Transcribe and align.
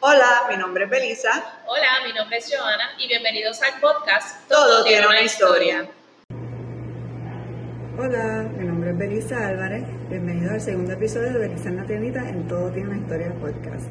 Hola, 0.00 0.46
mi 0.48 0.56
nombre 0.56 0.84
es 0.84 0.90
Belisa. 0.90 1.30
Hola, 1.66 2.06
mi 2.06 2.12
nombre 2.12 2.36
es 2.38 2.48
Joana 2.48 2.90
y 3.00 3.08
bienvenidos 3.08 3.60
al 3.62 3.80
podcast 3.80 4.48
Todo, 4.48 4.84
tiene 4.84 5.04
una 5.04 5.22
historia. 5.22 5.88
Hola, 7.98 8.46
mi 8.56 8.64
nombre 8.64 8.90
es 8.90 8.96
Belisa 8.96 9.48
Álvarez. 9.48 9.82
Bienvenidos 10.08 10.52
al 10.52 10.60
segundo 10.60 10.92
episodio 10.92 11.32
de 11.32 11.38
Belisa 11.40 11.70
en 11.70 11.76
la 11.78 11.84
tiendita 11.84 12.28
en 12.28 12.46
Todo 12.46 12.70
tiene 12.70 12.90
una 12.90 12.98
historia 12.98 13.32
podcast. 13.40 13.90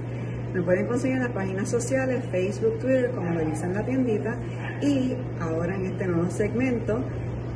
Me 0.53 0.61
pueden 0.61 0.87
conseguir 0.87 1.17
en 1.17 1.23
las 1.23 1.33
páginas 1.33 1.69
sociales, 1.69 2.23
Facebook, 2.31 2.79
Twitter 2.79 3.11
como 3.11 3.35
Belisa 3.35 3.65
en 3.65 3.73
la 3.73 3.85
tiendita 3.85 4.37
y 4.81 5.17
ahora 5.41 5.75
en 5.75 5.87
este 5.87 6.07
nuevo 6.07 6.31
segmento 6.31 7.03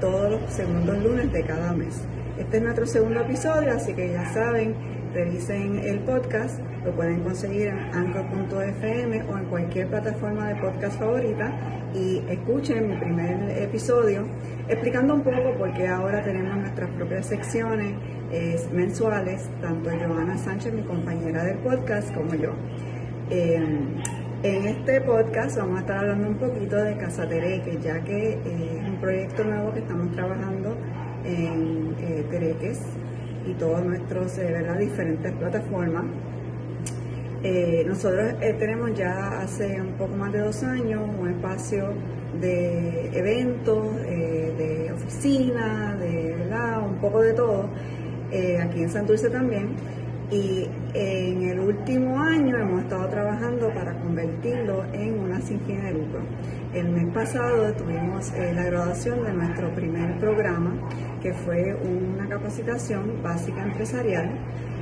todos 0.01 0.29
los 0.29 0.51
segundos 0.51 0.97
lunes 0.97 1.31
de 1.31 1.45
cada 1.45 1.71
mes. 1.71 2.01
Este 2.37 2.57
es 2.57 2.63
nuestro 2.63 2.85
segundo 2.85 3.21
episodio, 3.21 3.71
así 3.71 3.93
que 3.93 4.11
ya 4.11 4.25
saben, 4.33 5.00
revisen 5.13 5.79
el 5.79 5.99
podcast, 5.99 6.59
lo 6.85 6.91
pueden 6.95 7.21
conseguir 7.21 7.67
en 7.67 7.79
anchor.fm 7.93 9.23
o 9.23 9.37
en 9.37 9.45
cualquier 9.45 9.87
plataforma 9.87 10.47
de 10.47 10.55
podcast 10.55 10.99
favorita 10.99 11.51
y 11.93 12.23
escuchen 12.29 12.89
mi 12.89 12.95
primer 12.95 13.57
episodio 13.57 14.25
explicando 14.67 15.15
un 15.15 15.23
poco 15.23 15.53
por 15.57 15.73
qué 15.73 15.87
ahora 15.87 16.23
tenemos 16.23 16.55
nuestras 16.57 16.89
propias 16.91 17.25
secciones 17.25 17.93
mensuales, 18.71 19.49
tanto 19.61 19.89
Joana 19.89 20.37
Sánchez, 20.37 20.73
mi 20.73 20.83
compañera 20.83 21.43
del 21.43 21.57
podcast, 21.57 22.13
como 22.13 22.33
yo. 22.35 22.51
Eh, 23.29 23.59
en 24.43 24.67
este 24.67 25.01
podcast 25.01 25.57
vamos 25.57 25.77
a 25.77 25.81
estar 25.81 25.97
hablando 25.99 26.29
un 26.29 26.35
poquito 26.35 26.75
de 26.77 26.97
Casa 26.97 27.27
Tereque, 27.27 27.77
ya 27.81 28.03
que 28.03 28.33
eh, 28.33 28.79
es 28.81 28.89
un 28.89 28.97
proyecto 28.99 29.43
nuevo 29.43 29.73
que 29.73 29.79
estamos 29.79 30.11
trabajando 30.13 30.75
en 31.25 31.95
eh, 31.99 32.25
Tereques 32.31 32.81
y 33.45 33.53
todas 33.53 33.83
nuestras 33.83 34.39
diferentes 34.79 35.31
plataformas. 35.33 36.05
nosotros 37.85 38.35
tenemos 38.59 38.93
ya 38.93 39.41
hace 39.41 39.81
un 39.81 39.93
poco 39.93 40.15
más 40.15 40.31
de 40.31 40.39
dos 40.39 40.63
años 40.63 41.01
un 41.19 41.29
espacio 41.29 41.93
de 42.39 43.09
eventos, 43.17 43.95
de 43.97 44.91
oficina, 44.93 45.95
de 45.99 46.35
un 46.85 46.95
poco 46.99 47.21
de 47.21 47.33
todo, 47.33 47.69
aquí 48.61 48.83
en 48.83 48.89
Santurce 48.89 49.29
también 49.29 49.69
y 50.31 50.67
en 50.93 51.43
el 51.43 51.59
último 51.59 52.19
año 52.19 52.57
hemos 52.57 52.83
estado 52.83 53.07
trabajando 53.09 53.69
para 53.73 53.93
convertirlo 54.11 54.83
en 54.91 55.19
una 55.19 55.39
sin 55.39 55.59
de 55.65 55.91
lucro. 55.93 56.19
El 56.73 56.89
mes 56.89 57.13
pasado 57.13 57.73
tuvimos 57.73 58.33
eh, 58.33 58.51
la 58.53 58.65
graduación 58.65 59.23
de 59.23 59.31
nuestro 59.31 59.73
primer 59.73 60.19
programa, 60.19 60.73
que 61.21 61.33
fue 61.33 61.73
una 61.75 62.27
capacitación 62.27 63.23
básica 63.23 63.63
empresarial 63.63 64.31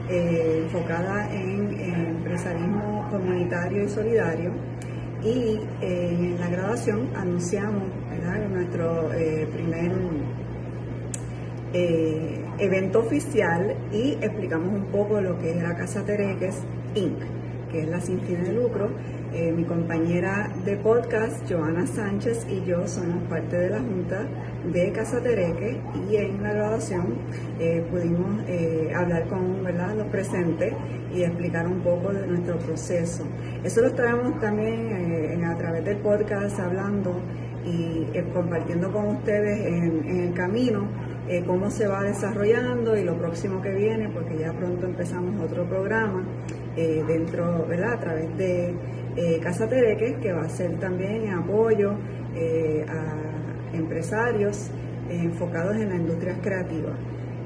eh, 0.09 0.63
enfocada 0.63 1.31
en, 1.31 1.79
empresarismo 1.79 3.07
comunitario 3.11 3.83
y 3.83 3.89
solidario. 3.89 4.51
Y 5.23 5.59
eh, 5.81 6.09
en 6.09 6.39
la 6.39 6.47
graduación 6.47 7.09
anunciamos 7.15 7.83
nuestro 8.51 9.09
primer 9.53 9.91
evento 12.57 12.99
oficial 12.99 13.75
y 13.91 14.17
explicamos 14.21 14.73
un 14.73 14.85
poco 14.85 15.21
lo 15.21 15.37
que 15.37 15.51
es 15.51 15.63
la 15.63 15.75
Casa 15.75 16.03
Tereques 16.03 16.63
Inc., 16.95 17.38
que 17.71 17.81
es 17.81 17.87
la 17.87 17.99
sin 18.01 18.19
fin 18.21 18.43
de 18.43 18.53
lucro. 18.53 18.89
Eh, 19.31 19.51
mi 19.51 19.63
compañera 19.63 20.49
de 20.65 20.75
podcast, 20.77 21.47
Joana 21.47 21.85
Sánchez, 21.85 22.47
y 22.49 22.65
yo 22.65 22.87
somos 22.87 23.21
parte 23.29 23.59
de 23.59 23.69
la 23.69 23.79
Junta 23.79 24.25
de 24.73 24.91
Casa 24.91 25.21
Tereque 25.21 25.79
y 26.09 26.15
en 26.15 26.41
la 26.41 26.51
graduación 26.51 27.13
eh, 27.59 27.85
pudimos 27.91 28.41
eh, 28.47 28.91
hablar 28.95 29.27
con 29.27 29.63
¿verdad? 29.63 29.95
los 29.95 30.07
presentes 30.07 30.73
y 31.13 31.21
explicar 31.21 31.67
un 31.67 31.79
poco 31.81 32.11
de 32.11 32.25
nuestro 32.25 32.57
proceso. 32.57 33.23
Eso 33.63 33.81
lo 33.81 33.93
traemos 33.93 34.39
también 34.39 35.43
a 35.45 35.55
través 35.57 35.85
del 35.85 35.97
podcast, 35.97 36.59
hablando 36.59 37.19
y 37.65 38.07
compartiendo 38.33 38.91
con 38.91 39.09
ustedes 39.09 39.63
en, 39.63 40.23
el 40.23 40.33
camino 40.33 40.87
cómo 41.45 41.69
se 41.69 41.87
va 41.87 42.01
desarrollando 42.01 42.97
y 42.97 43.03
lo 43.03 43.15
próximo 43.15 43.61
que 43.61 43.69
viene, 43.69 44.09
porque 44.09 44.39
ya 44.39 44.53
pronto 44.53 44.87
empezamos 44.87 45.39
otro 45.39 45.65
programa 45.65 46.23
eh, 46.79 47.03
dentro, 47.07 47.65
¿verdad? 47.67 47.93
A 47.93 47.99
través 47.99 48.37
de 48.37 48.73
eh, 49.15 49.39
Casa 49.41 49.67
Tereque, 49.67 50.17
que 50.21 50.31
va 50.31 50.43
a 50.43 50.49
ser 50.49 50.79
también 50.79 51.23
en 51.23 51.33
apoyo 51.33 51.91
a 51.91 53.75
empresarios 53.75 54.71
enfocados 55.09 55.75
en 55.75 55.89
las 55.89 55.99
industrias 55.99 56.37
creativas. 56.41 56.95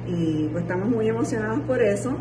Y 0.06 0.50
pues 0.50 0.64
estamos 0.64 0.90
muy 0.90 1.08
emocionados 1.08 1.62
por 1.62 1.82
eso. 1.82 2.18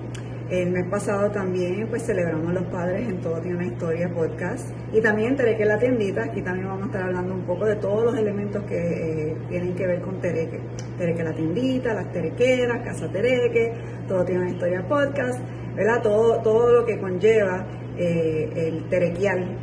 El 0.53 0.71
mes 0.71 0.87
pasado 0.91 1.31
también 1.31 1.87
pues 1.89 2.03
celebramos 2.05 2.53
los 2.53 2.65
padres 2.65 3.09
en 3.09 3.23
Todo 3.23 3.41
Tiene 3.41 3.57
una 3.57 3.67
Historia 3.67 4.13
podcast 4.13 4.69
y 4.93 5.01
también 5.01 5.35
Tereque 5.35 5.65
la 5.65 5.79
tiendita, 5.79 6.25
aquí 6.25 6.43
también 6.43 6.69
vamos 6.69 6.83
a 6.83 6.87
estar 6.87 7.03
hablando 7.05 7.35
un 7.35 7.47
poco 7.47 7.65
de 7.65 7.77
todos 7.77 8.05
los 8.05 8.19
elementos 8.19 8.63
que 8.65 8.77
eh, 8.77 9.37
tienen 9.49 9.75
que 9.75 9.87
ver 9.87 10.03
con 10.03 10.21
Tereque. 10.21 10.61
Tereque 10.99 11.25
la 11.25 11.33
tiendita, 11.33 11.95
las 11.95 12.13
terequeras, 12.13 12.83
Casa 12.85 13.11
Tereque, 13.11 13.73
Todo 14.07 14.27
Tiene 14.27 14.43
una 14.43 14.51
Historia 14.51 14.87
podcast, 14.87 15.41
¿verdad? 15.75 16.03
Todo, 16.03 16.41
todo 16.43 16.73
lo 16.73 16.87
que 16.87 16.99
conlleva 16.99 17.67
eh, 17.97 18.51
el 18.55 18.89
terequial. 18.89 19.57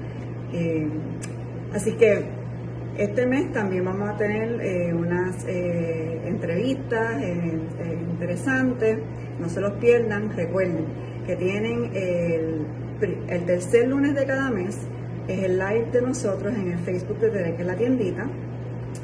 Eh, 0.53 0.87
así 1.73 1.93
que 1.93 2.23
este 2.97 3.25
mes 3.25 3.51
también 3.53 3.85
vamos 3.85 4.09
a 4.09 4.17
tener 4.17 4.93
unas 4.93 5.45
entrevistas 5.47 7.21
interesantes 8.19 8.99
no 9.39 9.49
se 9.49 9.61
los 9.61 9.73
pierdan, 9.73 10.35
recuerden 10.35 10.85
que 11.25 11.35
tienen 11.35 11.91
el, 11.93 12.65
tercer 13.45 13.87
lunes 13.87 14.13
de 14.13 14.25
cada 14.25 14.51
mes, 14.51 14.77
es 15.27 15.43
el 15.43 15.57
live 15.57 15.87
de 15.91 16.01
nosotros 16.01 16.53
en 16.53 16.71
el 16.71 16.79
Facebook 16.79 17.19
de 17.19 17.29
Tereque 17.29 17.63
la 17.63 17.75
tiendita, 17.75 18.27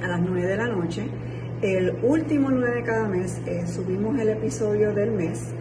a 0.03 0.07
las 0.07 0.21
9 0.21 0.45
de 0.45 0.57
la 0.57 0.67
noche. 0.67 1.07
El 1.61 1.95
último 2.03 2.51
9 2.51 2.75
de 2.75 2.83
cada 2.83 3.07
mes 3.07 3.41
eh, 3.45 3.65
subimos 3.65 4.19
el 4.19 4.29
episodio 4.29 4.93
del 4.93 5.11
mes 5.11 5.53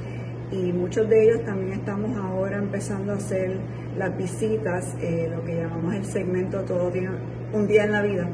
y 0.50 0.72
muchos 0.72 1.08
de 1.08 1.24
ellos 1.24 1.44
también 1.44 1.72
estamos 1.80 2.16
ahora 2.16 2.58
empezando 2.58 3.12
a 3.12 3.16
hacer 3.16 3.58
las 3.96 4.16
visitas, 4.16 4.94
eh, 5.00 5.28
lo 5.34 5.44
que 5.44 5.56
llamamos 5.56 5.94
el 5.94 6.04
segmento 6.04 6.60
Todo 6.62 6.90
día, 6.90 7.12
un 7.52 7.66
día 7.66 7.84
en 7.84 7.92
la 7.92 8.02
vida, 8.02 8.28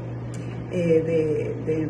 eh, 0.73 1.55
de 1.67 1.89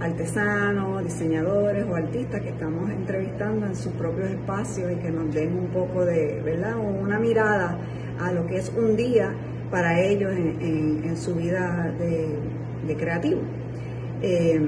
artesanos, 0.00 1.02
diseñadores 1.04 1.84
o 1.88 1.94
artistas 1.94 2.40
que 2.42 2.50
estamos 2.50 2.90
entrevistando 2.90 3.66
en 3.66 3.74
sus 3.74 3.92
propios 3.92 4.30
espacios 4.30 4.92
y 4.92 4.96
que 4.96 5.10
nos 5.10 5.32
den 5.34 5.56
un 5.58 5.68
poco 5.68 6.04
de, 6.04 6.42
¿verdad? 6.44 6.76
Una 6.76 7.18
mirada 7.18 7.78
a 8.20 8.32
lo 8.32 8.46
que 8.46 8.56
es 8.56 8.72
un 8.76 8.96
día 8.96 9.32
para 9.70 10.00
ellos 10.00 10.32
en, 10.32 11.16
su 11.16 11.34
vida 11.34 11.92
de, 11.98 12.94
creativo. 12.96 13.40
Eh, 14.22 14.60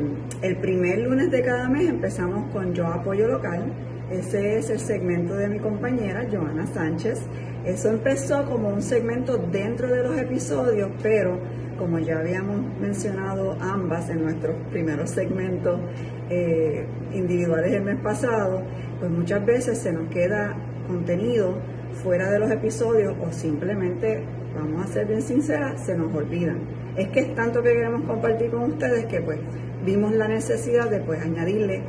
el 0.43 0.57
primer 0.57 0.99
lunes 0.99 1.31
de 1.31 1.43
cada 1.43 1.69
mes 1.69 1.89
empezamos 1.89 2.53
con 2.53 2.75
Yo 2.75 2.87
Apoyo 2.87 3.29
Local. 3.29 3.73
Ese 4.11 4.59
es 4.59 4.71
el 4.71 4.79
segmento 4.79 5.35
de 5.35 5.49
mi 5.49 5.59
compañera, 5.59 6.27
Joana 6.31 6.67
Sánchez. 6.67 7.21
Eso 7.65 7.91
empezó 7.91 8.45
como 8.47 8.69
un 8.69 8.83
segmento 8.83 9.37
dentro 9.37 9.89
de 9.89 10.03
los 10.03 10.19
episodios, 10.19 10.91
pero 11.03 11.39
como 11.79 11.99
ya 11.99 12.19
habíamos 12.19 12.61
mencionado 12.81 13.57
ambas 13.61 14.11
en 14.11 14.23
nuestros 14.23 14.57
primeros 14.71 15.11
segmentos 15.11 15.81
eh, 16.29 16.87
individuales 17.13 17.73
del 17.73 17.83
mes 17.83 18.01
pasado, 18.01 18.63
pues 18.99 19.11
muchas 19.11 19.45
veces 19.47 19.79
se 19.79 19.93
nos 19.93 20.09
queda 20.09 20.57
contenido 20.87 21.59
fuera 21.95 22.31
de 22.31 22.39
los 22.39 22.51
episodios 22.51 23.15
o 23.21 23.33
simplemente, 23.33 24.23
vamos 24.55 24.85
a 24.85 24.93
ser 24.93 25.07
bien 25.07 25.23
sinceras, 25.23 25.85
se 25.85 25.97
nos 25.97 26.15
olvidan. 26.15 26.61
Es 26.97 27.09
que 27.09 27.21
es 27.21 27.35
tanto 27.35 27.63
que 27.63 27.73
queremos 27.73 28.03
compartir 28.03 28.51
con 28.51 28.73
ustedes 28.73 29.07
que 29.07 29.21
pues 29.21 29.39
vimos 29.85 30.13
la 30.13 30.29
necesidad 30.29 30.91
de 30.91 31.01
pues 31.01 31.21
añadirle 31.21 31.83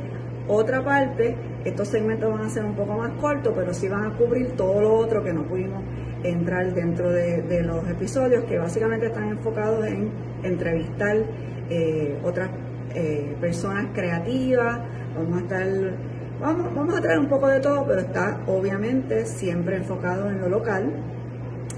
otra 0.48 0.84
parte. 0.84 1.36
Estos 1.64 1.88
segmentos 1.88 2.32
van 2.32 2.42
a 2.42 2.48
ser 2.48 2.64
un 2.64 2.74
poco 2.74 2.96
más 2.96 3.12
cortos, 3.20 3.52
pero 3.54 3.74
sí 3.74 3.88
van 3.88 4.04
a 4.04 4.16
cubrir 4.16 4.52
todo 4.52 4.80
lo 4.80 4.94
otro 4.94 5.22
que 5.22 5.32
no 5.32 5.44
pudimos 5.44 5.82
entrar 6.22 6.74
dentro 6.74 7.10
de, 7.10 7.62
los 7.62 7.88
episodios 7.88 8.44
que 8.44 8.58
básicamente 8.58 9.06
están 9.06 9.28
enfocados 9.28 9.86
en 9.86 10.10
entrevistar 10.42 11.16
eh, 11.70 12.18
otras 12.22 12.50
eh, 12.94 13.36
personas 13.40 13.86
creativas, 13.94 14.80
vamos 15.14 15.38
a 15.38 15.40
estar, 15.42 15.66
vamos, 16.40 16.74
vamos 16.74 16.96
a 16.96 17.00
traer 17.00 17.18
un 17.18 17.28
poco 17.28 17.48
de 17.48 17.60
todo, 17.60 17.86
pero 17.86 18.00
está 18.00 18.40
obviamente 18.46 19.26
siempre 19.26 19.76
enfocado 19.76 20.28
en 20.28 20.40
lo 20.40 20.48
local, 20.48 20.92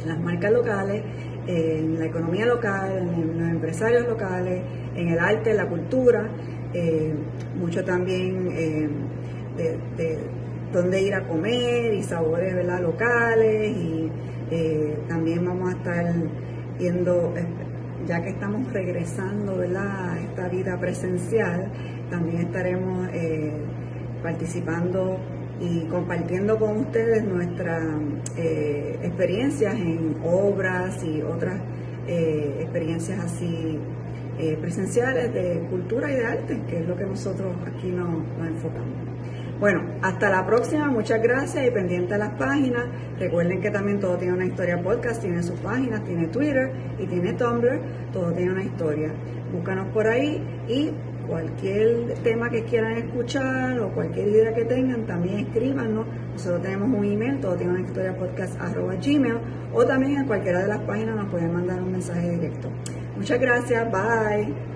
en 0.03 0.09
las 0.09 0.20
marcas 0.20 0.53
locales, 0.53 1.03
en 1.47 1.99
la 1.99 2.06
economía 2.06 2.47
local, 2.47 2.97
en 2.99 3.38
los 3.38 3.49
empresarios 3.49 4.06
locales, 4.06 4.62
en 4.94 5.09
el 5.09 5.19
arte, 5.19 5.50
en 5.50 5.56
la 5.56 5.69
cultura, 5.69 6.29
eh, 6.73 7.14
mucho 7.59 7.85
también 7.85 8.49
de, 9.56 9.79
de 9.97 10.19
dónde 10.73 11.03
ir 11.03 11.15
a 11.15 11.26
comer 11.29 11.94
y 11.94 12.03
sabores 12.03 12.55
¿verdad? 12.55 12.81
locales 12.81 13.76
y 13.76 14.11
eh, 14.50 14.99
también 15.08 15.44
vamos 15.44 15.73
a 15.73 15.76
estar 15.76 16.15
viendo, 16.79 17.35
eh, 17.37 17.44
ya 18.06 18.23
que 18.23 18.31
estamos 18.31 18.73
regresando 18.73 19.61
a 19.61 20.19
esta 20.20 20.49
vida 20.49 20.79
presencial, 20.79 21.70
también 22.11 22.43
estaremos 22.43 23.08
eh, 23.12 23.53
participando 24.23 25.19
y 25.61 25.87
compartiendo 25.87 26.59
con 26.59 26.79
ustedes 26.79 27.25
nuestras 27.25 27.85
eh, 28.37 28.99
experiencias 29.03 29.75
en 29.75 30.17
obras 30.25 31.03
y 31.05 31.23
otras 31.23 31.61
eh, 32.07 32.59
experiencias 32.61 33.21
así 33.21 33.79
eh, 34.39 34.59
presenciales 34.61 35.33
de 35.33 35.67
cultura 35.71 36.11
y 36.11 36.15
de 36.15 36.27
arte, 36.27 36.61
que 36.69 36.81
es 36.81 36.89
lo 36.89 36.97
que 36.97 37.05
nosotros 37.05 37.55
aquí 37.67 37.89
nos, 37.89 38.09
nos 38.39 38.49
enfocamos. 38.49 39.13
Bueno, 39.61 39.85
hasta 40.03 40.29
la 40.29 40.45
próxima, 40.45 40.89
muchas 40.89 41.23
gracias 41.23 41.65
y 41.65 41.71
pendiente 41.71 42.15
a 42.15 42.19
las 42.19 42.31
páginas. 42.31 42.85
Recuerden 43.21 43.61
que 43.61 43.71
también 43.71 44.01
todo 44.01 44.17
tiene 44.17 44.35
una 44.35 44.47
historia 44.47 44.83
podcast, 44.83 45.23
tiene 45.23 45.41
sus 45.41 45.61
páginas, 45.61 46.03
tiene 46.03 46.27
Twitter 46.27 46.73
y 46.99 47.07
tiene 47.07 47.35
Tumblr, 47.35 47.81
todo 48.13 48.33
tiene 48.33 48.51
una 48.51 48.65
historia. 48.65 49.13
Búscanos 49.53 49.87
por 49.95 50.09
ahí 50.09 50.43
y 50.67 50.91
cualquier 51.27 52.15
tema 52.23 52.51
que 52.51 52.65
quieran 52.65 52.93
escuchar 52.93 53.79
o 53.81 53.91
cualquier 53.91 54.29
idea 54.29 54.55
que 54.55 54.65
tengan, 54.65 55.07
también 55.07 55.41
escríbanos. 55.47 56.07
Nosotros 56.33 56.63
tenemos 56.63 56.89
un 56.89 57.05
email, 57.05 57.41
todo 57.41 57.57
tiene 57.57 57.73
una 57.73 57.83
historia 57.83 58.17
podcast 58.17 58.61
arroba 58.61 58.95
gmail 58.95 59.39
o 59.73 59.85
también 59.85 60.19
en 60.19 60.27
cualquiera 60.27 60.63
de 60.63 60.69
las 60.69 60.81
páginas 60.81 61.17
nos 61.17 61.31
pueden 61.31 61.53
mandar 61.53 61.83
un 61.83 61.93
mensaje 61.93 62.31
directo. 62.31 62.69
Muchas 63.17 63.41
gracias, 63.41 63.91
bye. 63.91 64.72